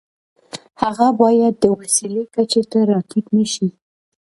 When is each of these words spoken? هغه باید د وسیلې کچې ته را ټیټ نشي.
هغه 0.81 1.07
باید 1.21 1.53
د 1.59 1.63
وسیلې 1.79 2.23
کچې 2.33 2.61
ته 2.71 2.79
را 2.89 2.99
ټیټ 3.09 3.25
نشي. 3.37 3.67